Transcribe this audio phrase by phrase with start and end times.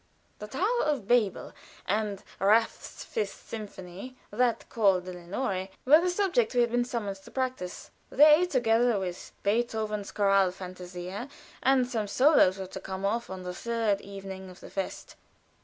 [0.39, 1.53] "The Tower of Babel,"
[1.85, 7.29] and Raff's Fifth Symphonie, that called "Lenore," were the subjects we had been summoned to
[7.29, 7.91] practice.
[8.09, 11.29] They, together with Beethoven's "Choral Fantasia"
[11.61, 15.17] and some solos were to come off on the third evening of the fest.